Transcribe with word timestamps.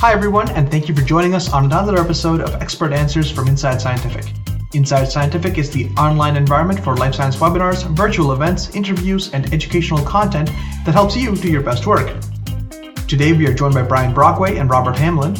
Hi, 0.00 0.12
everyone, 0.14 0.48
and 0.52 0.70
thank 0.70 0.88
you 0.88 0.94
for 0.94 1.02
joining 1.02 1.34
us 1.34 1.52
on 1.52 1.66
another 1.66 1.98
episode 1.98 2.40
of 2.40 2.54
Expert 2.62 2.94
Answers 2.94 3.30
from 3.30 3.48
Inside 3.48 3.82
Scientific. 3.82 4.32
Inside 4.72 5.04
Scientific 5.12 5.58
is 5.58 5.70
the 5.70 5.90
online 5.90 6.36
environment 6.36 6.80
for 6.80 6.96
life 6.96 7.14
science 7.14 7.36
webinars, 7.36 7.84
virtual 7.94 8.32
events, 8.32 8.74
interviews, 8.74 9.30
and 9.34 9.52
educational 9.52 10.02
content 10.02 10.48
that 10.86 10.94
helps 10.94 11.14
you 11.14 11.36
do 11.36 11.50
your 11.50 11.60
best 11.60 11.86
work. 11.86 12.18
Today, 13.08 13.34
we 13.34 13.46
are 13.46 13.52
joined 13.52 13.74
by 13.74 13.82
Brian 13.82 14.14
Brockway 14.14 14.56
and 14.56 14.70
Robert 14.70 14.96
Hamlin. 14.96 15.36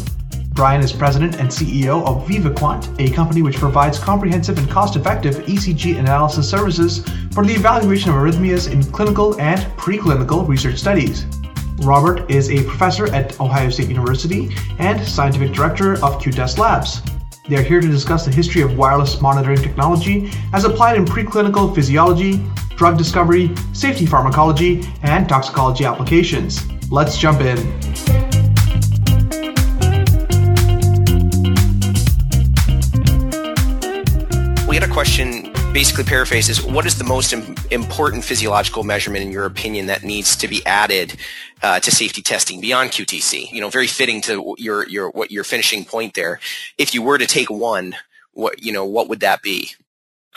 Brian 0.50 0.82
is 0.82 0.92
president 0.92 1.40
and 1.40 1.48
CEO 1.48 2.04
of 2.04 2.28
VivaQuant, 2.28 3.00
a 3.00 3.10
company 3.14 3.40
which 3.40 3.56
provides 3.56 3.98
comprehensive 3.98 4.58
and 4.58 4.68
cost 4.68 4.94
effective 4.94 5.36
ECG 5.46 5.98
analysis 5.98 6.50
services 6.50 7.02
for 7.32 7.46
the 7.46 7.54
evaluation 7.54 8.10
of 8.10 8.16
arrhythmias 8.16 8.70
in 8.70 8.82
clinical 8.92 9.40
and 9.40 9.62
preclinical 9.78 10.46
research 10.46 10.76
studies. 10.76 11.24
Robert 11.80 12.30
is 12.30 12.50
a 12.50 12.62
professor 12.64 13.06
at 13.14 13.40
Ohio 13.40 13.70
State 13.70 13.88
University 13.88 14.54
and 14.78 15.02
scientific 15.06 15.52
director 15.52 15.94
of 16.04 16.20
QTest 16.20 16.58
Labs. 16.58 17.00
They 17.48 17.56
are 17.56 17.62
here 17.62 17.80
to 17.80 17.88
discuss 17.88 18.26
the 18.26 18.30
history 18.30 18.60
of 18.60 18.76
wireless 18.76 19.20
monitoring 19.22 19.56
technology 19.56 20.30
as 20.52 20.64
applied 20.64 20.96
in 20.96 21.06
preclinical 21.06 21.74
physiology, 21.74 22.44
drug 22.76 22.98
discovery, 22.98 23.54
safety 23.72 24.04
pharmacology, 24.04 24.86
and 25.02 25.26
toxicology 25.26 25.86
applications. 25.86 26.70
Let's 26.90 27.16
jump 27.16 27.40
in. 27.40 27.56
We 34.68 34.76
had 34.76 34.84
a 34.84 34.92
question 34.92 35.49
basically 35.72 36.02
paraphrases 36.02 36.64
what 36.64 36.84
is 36.84 36.98
the 36.98 37.04
most 37.04 37.32
Im- 37.32 37.54
important 37.70 38.24
physiological 38.24 38.82
measurement 38.82 39.24
in 39.24 39.30
your 39.30 39.46
opinion 39.46 39.86
that 39.86 40.02
needs 40.02 40.34
to 40.36 40.48
be 40.48 40.64
added 40.66 41.16
uh, 41.62 41.78
to 41.80 41.90
safety 41.90 42.22
testing 42.22 42.60
beyond 42.60 42.90
QTC? 42.90 43.52
You 43.52 43.60
know, 43.60 43.70
very 43.70 43.86
fitting 43.86 44.20
to 44.22 44.54
your 44.58 44.88
your 44.88 45.10
what 45.10 45.30
your 45.30 45.44
finishing 45.44 45.84
point 45.84 46.14
there. 46.14 46.40
If 46.78 46.94
you 46.94 47.02
were 47.02 47.18
to 47.18 47.26
take 47.26 47.50
one, 47.50 47.94
what 48.32 48.62
you 48.62 48.72
know, 48.72 48.84
what 48.84 49.08
would 49.08 49.20
that 49.20 49.42
be? 49.42 49.70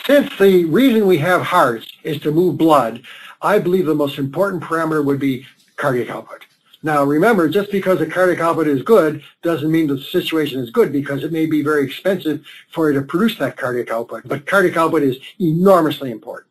Since 0.06 0.38
the 0.38 0.66
reason 0.66 1.08
we 1.08 1.17
have 1.20 1.42
hearts 1.42 1.88
is 2.03 2.20
to 2.22 2.31
move 2.31 2.58
blood, 2.58 3.03
I 3.42 3.59
believe 3.59 3.86
the 3.86 3.95
most 3.95 4.18
important 4.18 4.64
parameter 4.64 5.03
would 5.03 5.20
be 5.20 5.45
cardiac 5.75 6.09
output. 6.09 6.42
Now 6.86 7.06
remember, 7.06 7.48
just 7.48 7.72
because 7.72 8.00
the 8.00 8.06
cardiac 8.06 8.42
output 8.42 8.67
is 8.67 8.81
good 8.84 9.23
doesn't 9.42 9.72
mean 9.72 9.88
the 9.88 9.98
situation 9.98 10.59
is 10.59 10.70
good 10.70 10.92
because 10.92 11.23
it 11.23 11.31
may 11.31 11.45
be 11.45 11.62
very 11.64 11.86
expensive 11.86 12.45
for 12.72 12.92
you 12.92 13.00
to 13.00 13.06
produce 13.06 13.38
that 13.38 13.56
cardiac 13.56 13.90
output. 13.90 14.28
But 14.28 14.45
cardiac 14.45 14.75
output 14.75 15.03
is 15.03 15.17
enormously 15.40 16.12
important. 16.12 16.42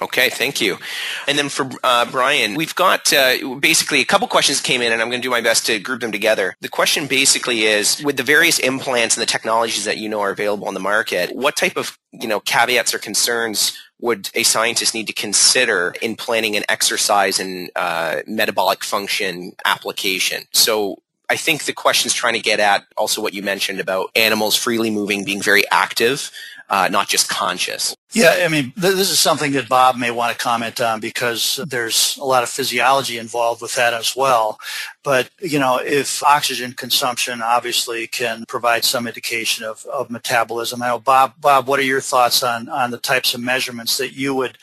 Okay, 0.00 0.30
thank 0.30 0.60
you. 0.60 0.78
And 1.26 1.36
then 1.36 1.48
for 1.48 1.68
uh, 1.82 2.08
Brian, 2.10 2.54
we've 2.54 2.74
got 2.74 3.12
uh, 3.12 3.56
basically 3.56 4.00
a 4.00 4.04
couple 4.04 4.28
questions 4.28 4.60
came 4.60 4.82
in, 4.82 4.92
and 4.92 5.02
I'm 5.02 5.10
going 5.10 5.20
to 5.20 5.26
do 5.26 5.30
my 5.30 5.40
best 5.40 5.66
to 5.66 5.78
group 5.78 6.00
them 6.00 6.12
together. 6.12 6.54
The 6.60 6.68
question 6.68 7.06
basically 7.06 7.64
is, 7.64 8.00
with 8.02 8.16
the 8.16 8.22
various 8.22 8.58
implants 8.60 9.16
and 9.16 9.22
the 9.22 9.26
technologies 9.26 9.84
that 9.84 9.98
you 9.98 10.08
know 10.08 10.20
are 10.20 10.30
available 10.30 10.68
on 10.68 10.74
the 10.74 10.80
market, 10.80 11.34
what 11.34 11.56
type 11.56 11.76
of 11.76 11.98
you 12.12 12.28
know 12.28 12.40
caveats 12.40 12.94
or 12.94 12.98
concerns 12.98 13.76
would 14.00 14.30
a 14.34 14.44
scientist 14.44 14.94
need 14.94 15.08
to 15.08 15.12
consider 15.12 15.94
in 16.00 16.16
planning 16.16 16.56
an 16.56 16.62
exercise 16.68 17.40
and 17.40 17.70
uh, 17.74 18.20
metabolic 18.26 18.84
function 18.84 19.52
application? 19.64 20.44
So 20.52 20.98
I 21.30 21.36
think 21.36 21.64
the 21.64 21.72
question 21.72 22.08
is 22.08 22.14
trying 22.14 22.34
to 22.34 22.40
get 22.40 22.60
at 22.60 22.84
also 22.96 23.22
what 23.22 23.32
you 23.32 23.42
mentioned 23.42 23.80
about 23.80 24.10
animals 24.14 24.56
freely 24.56 24.90
moving, 24.90 25.24
being 25.24 25.40
very 25.40 25.62
active 25.70 26.30
uh, 26.70 26.88
not 26.88 27.08
just 27.08 27.28
conscious. 27.28 27.96
Yeah, 28.12 28.42
I 28.44 28.48
mean, 28.48 28.72
th- 28.80 28.94
this 28.94 29.10
is 29.10 29.18
something 29.18 29.52
that 29.52 29.68
Bob 29.68 29.96
may 29.96 30.12
want 30.12 30.36
to 30.36 30.42
comment 30.42 30.80
on 30.80 31.00
because 31.00 31.60
there's 31.66 32.16
a 32.20 32.24
lot 32.24 32.44
of 32.44 32.48
physiology 32.48 33.18
involved 33.18 33.60
with 33.60 33.74
that 33.74 33.92
as 33.92 34.14
well. 34.16 34.58
But, 35.02 35.30
you 35.40 35.58
know, 35.58 35.80
if 35.84 36.22
oxygen 36.22 36.72
consumption 36.72 37.42
obviously 37.42 38.06
can 38.06 38.44
provide 38.48 38.84
some 38.84 39.08
indication 39.08 39.64
of, 39.64 39.84
of 39.86 40.10
metabolism. 40.10 40.80
I 40.80 40.88
know, 40.88 41.00
Bob, 41.00 41.34
Bob, 41.40 41.66
what 41.66 41.80
are 41.80 41.84
your 41.84 42.00
thoughts 42.00 42.42
on, 42.42 42.68
on 42.68 42.92
the 42.92 42.98
types 42.98 43.34
of 43.34 43.40
measurements 43.40 43.98
that 43.98 44.12
you 44.14 44.34
would 44.36 44.56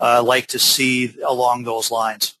uh, 0.00 0.22
like 0.22 0.48
to 0.48 0.58
see 0.58 1.14
along 1.24 1.62
those 1.62 1.92
lines? 1.92 2.34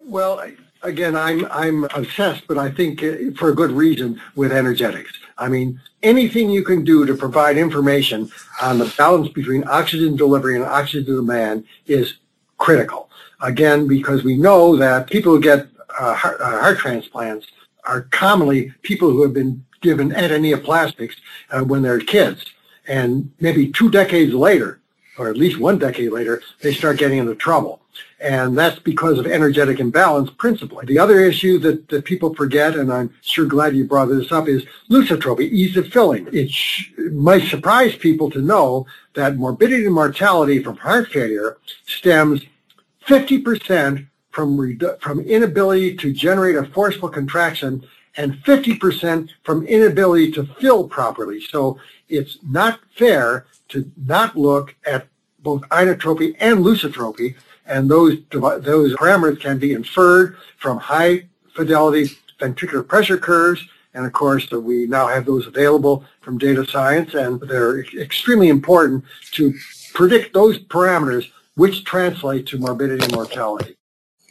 Well, 0.00 0.40
again, 0.82 1.16
I'm 1.16 1.46
I'm 1.50 1.84
obsessed, 1.84 2.46
but 2.46 2.58
I 2.58 2.70
think 2.70 3.02
uh, 3.02 3.32
for 3.36 3.50
a 3.50 3.54
good 3.54 3.70
reason 3.70 4.20
with 4.34 4.52
energetics. 4.52 5.12
I 5.36 5.48
mean, 5.48 5.80
anything 6.02 6.50
you 6.50 6.64
can 6.64 6.84
do 6.84 7.06
to 7.06 7.14
provide 7.14 7.56
information 7.56 8.30
on 8.60 8.78
the 8.78 8.92
balance 8.96 9.28
between 9.28 9.66
oxygen 9.68 10.16
delivery 10.16 10.56
and 10.56 10.64
oxygen 10.64 11.16
demand 11.16 11.64
is 11.86 12.14
critical. 12.58 13.08
Again, 13.40 13.86
because 13.86 14.24
we 14.24 14.36
know 14.36 14.76
that 14.76 15.08
people 15.08 15.32
who 15.32 15.40
get 15.40 15.68
uh, 15.98 16.14
heart, 16.14 16.40
uh, 16.40 16.60
heart, 16.60 16.78
transplants 16.78 17.46
are 17.84 18.02
commonly 18.02 18.72
people 18.82 19.10
who 19.10 19.22
have 19.22 19.32
been 19.32 19.64
given 19.80 20.10
antineoplastics 20.10 21.14
uh, 21.50 21.62
when 21.62 21.82
they're 21.82 22.00
kids, 22.00 22.44
and 22.88 23.30
maybe 23.38 23.70
two 23.70 23.90
decades 23.90 24.34
later, 24.34 24.80
or 25.18 25.28
at 25.28 25.36
least 25.36 25.58
one 25.58 25.78
decade 25.78 26.10
later, 26.10 26.42
they 26.62 26.74
start 26.74 26.98
getting 26.98 27.18
into 27.18 27.34
trouble. 27.34 27.80
And 28.20 28.58
that's 28.58 28.78
because 28.78 29.18
of 29.18 29.26
energetic 29.26 29.78
imbalance 29.78 30.30
principally. 30.30 30.86
The 30.86 30.98
other 30.98 31.20
issue 31.20 31.58
that, 31.60 31.88
that 31.88 32.04
people 32.04 32.34
forget, 32.34 32.74
and 32.74 32.92
I'm 32.92 33.14
sure 33.22 33.46
glad 33.46 33.76
you 33.76 33.84
brought 33.84 34.08
this 34.08 34.32
up, 34.32 34.48
is 34.48 34.64
lusitropy, 34.90 35.50
ease 35.50 35.76
of 35.76 35.88
filling. 35.88 36.28
It 36.32 36.50
sh- 36.50 36.90
might 37.12 37.44
surprise 37.44 37.94
people 37.94 38.30
to 38.32 38.40
know 38.40 38.86
that 39.14 39.36
morbidity 39.36 39.84
and 39.86 39.94
mortality 39.94 40.62
from 40.62 40.76
heart 40.76 41.08
failure 41.08 41.58
stems 41.86 42.42
50% 43.06 44.06
from, 44.30 44.56
redu- 44.56 45.00
from 45.00 45.20
inability 45.20 45.96
to 45.96 46.12
generate 46.12 46.56
a 46.56 46.64
forceful 46.64 47.08
contraction 47.08 47.86
and 48.16 48.34
50% 48.44 49.30
from 49.44 49.64
inability 49.66 50.32
to 50.32 50.44
fill 50.60 50.88
properly. 50.88 51.40
So 51.40 51.78
it's 52.08 52.38
not 52.42 52.80
fair 52.96 53.46
to 53.68 53.90
not 53.96 54.36
look 54.36 54.74
at 54.84 55.06
both 55.40 55.62
inotropy 55.70 56.36
and 56.40 56.60
lusitropy, 56.60 57.34
and 57.66 57.90
those 57.90 58.18
those 58.30 58.94
parameters 58.94 59.40
can 59.40 59.58
be 59.58 59.72
inferred 59.72 60.36
from 60.58 60.78
high 60.78 61.26
fidelity 61.54 62.10
ventricular 62.40 62.86
pressure 62.86 63.18
curves, 63.18 63.66
and 63.94 64.06
of 64.06 64.12
course 64.12 64.50
we 64.50 64.86
now 64.86 65.06
have 65.06 65.26
those 65.26 65.46
available 65.46 66.04
from 66.20 66.38
data 66.38 66.66
science, 66.66 67.14
and 67.14 67.40
they're 67.42 67.80
extremely 68.00 68.48
important 68.48 69.04
to 69.32 69.54
predict 69.94 70.32
those 70.34 70.58
parameters 70.58 71.30
which 71.56 71.84
translate 71.84 72.46
to 72.46 72.58
morbidity 72.58 73.04
and 73.04 73.12
mortality. 73.12 73.76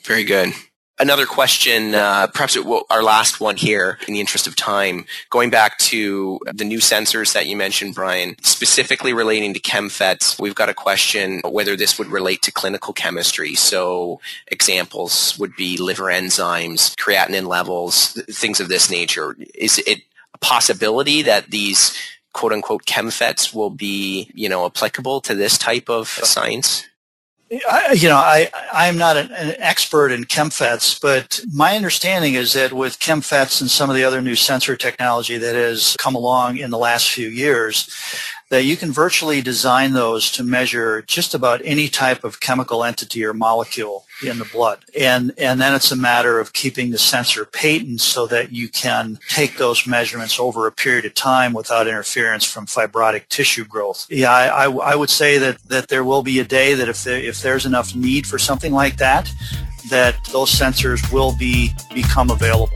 Very 0.06 0.24
good. 0.24 0.54
Another 1.00 1.28
question, 1.28 1.94
uh, 1.94 2.26
perhaps 2.26 2.58
our 2.90 3.04
last 3.04 3.40
one 3.40 3.56
here 3.56 4.00
in 4.08 4.16
the 4.16 4.20
interest 4.20 4.48
of 4.48 4.56
time, 4.56 5.06
going 5.30 5.52
back 5.52 5.78
to 5.78 6.40
the 6.52 6.64
new 6.64 6.80
sensors 6.80 7.34
that 7.34 7.46
you 7.46 7.56
mentioned, 7.56 7.94
Brian, 7.94 8.36
specifically 8.42 9.14
relating 9.14 9.54
to 9.54 9.60
ChemFETs, 9.60 10.40
we've 10.40 10.56
got 10.56 10.70
a 10.70 10.74
question 10.74 11.42
whether 11.48 11.76
this 11.76 12.00
would 12.00 12.08
relate 12.08 12.42
to 12.42 12.52
clinical 12.52 12.94
chemistry. 12.94 13.54
So 13.54 14.20
examples 14.48 15.38
would 15.38 15.56
be 15.56 15.78
liver 15.78 16.06
enzymes, 16.06 16.96
creatinine 16.96 17.48
levels, 17.48 18.14
things 18.32 18.60
of 18.60 18.68
this 18.68 18.90
nature. 18.90 19.36
Is 19.54 19.78
it 19.86 20.00
a 20.34 20.40
possibility 20.40 21.22
that 21.22 21.52
these 21.52 21.96
quote 22.34 22.54
unquote 22.54 22.86
ChemFETs 22.86 23.54
will 23.54 23.70
be, 23.70 24.32
you 24.34 24.50
know, 24.50 24.66
applicable 24.66 25.22
to 25.22 25.36
this 25.36 25.60
type 25.60 25.92
of 25.92 26.08
science? 26.08 26.88
I, 27.50 27.94
you 27.94 28.10
know, 28.10 28.18
I, 28.18 28.50
I'm 28.74 28.98
not 28.98 29.16
an, 29.16 29.32
an, 29.32 29.56
expert 29.60 30.12
in 30.12 30.26
ChemFETs, 30.26 31.00
but 31.02 31.40
my 31.54 31.78
understanding 31.78 32.34
is 32.34 32.54
that 32.54 32.74
with 32.74 33.00
ChemFETs 33.00 33.62
and 33.62 33.72
some 33.72 33.90
of 33.90 33.96
the 33.96 34.04
other 34.04 34.22
new 34.22 34.36
sensor 34.36 34.76
technology 34.76 35.38
that 35.38 35.56
has 35.56 35.96
come 35.98 36.14
along 36.14 36.58
in 36.58 36.72
the 36.72 36.78
last 36.78 37.10
few 37.10 37.30
years, 37.30 37.90
that 38.50 38.64
you 38.64 38.78
can 38.78 38.92
virtually 38.92 39.42
design 39.42 39.94
those 39.94 40.32
to 40.32 40.44
measure 40.44 41.02
just 41.02 41.34
about 41.34 41.62
any 41.66 41.90
type 41.90 42.24
of 42.24 42.40
chemical 42.40 42.84
entity 42.84 43.26
or 43.26 43.34
molecule 43.34 44.06
in 44.26 44.40
the 44.40 44.46
blood. 44.46 44.80
And, 44.98 45.34
and 45.38 45.60
then 45.60 45.76
it's 45.76 45.92
a 45.92 45.96
matter 45.96 46.40
of 46.40 46.54
keeping 46.54 46.92
the 46.92 46.98
sensor 46.98 47.44
patent 47.46 48.02
so 48.02 48.26
that 48.28 48.52
you 48.52 48.70
can 48.70 49.20
take 49.30 49.58
those 49.58 49.86
measurements 49.86 50.40
over 50.40 50.66
a 50.66 50.72
period 50.72 51.06
of 51.06 51.14
time 51.14 51.54
without 51.54 51.88
interference 51.88 52.46
from 52.46 52.66
fibrotic 52.66 53.28
tissue 53.28 53.66
growth. 53.66 54.08
Yeah, 54.10 54.32
I, 54.32 54.66
I, 54.66 54.72
I 54.72 54.96
would 54.96 55.10
say 55.10 55.38
that, 55.40 55.62
that 55.68 55.90
there 55.90 56.04
will 56.04 56.24
be 56.24 56.40
a 56.40 56.46
day 56.46 56.74
that 56.74 56.88
if, 56.88 57.04
there, 57.04 57.20
if 57.20 57.42
there's 57.42 57.66
enough 57.66 57.96
need 57.96 58.26
for 58.26 58.40
something 58.40 58.72
like 58.72 58.98
that, 58.98 59.30
that 59.90 60.16
those 60.32 60.52
sensors 60.52 61.12
will 61.12 61.36
be 61.38 61.72
become 61.94 62.30
available. 62.30 62.76